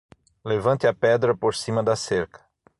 [0.43, 2.41] Levante a pedra por cima da cerca.